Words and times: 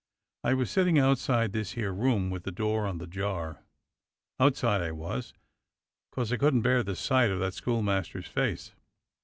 I 0.43 0.55
was 0.55 0.71
sitting 0.71 0.97
outside 0.97 1.53
this 1.53 1.73
here 1.73 1.93
room 1.93 2.31
with 2.31 2.41
the 2.43 2.51
door 2.51 2.87
on 2.87 2.97
the 2.97 3.05
jar— 3.05 3.63
outside 4.39 4.81
I 4.81 4.89
was, 4.91 5.31
'cos 6.09 6.33
I 6.33 6.37
couldn't 6.37 6.63
bear 6.63 6.81
the 6.81 6.95
sight 6.95 7.29
of 7.29 7.39
that 7.41 7.53
schoolmaster's 7.53 8.25
face. 8.25 8.71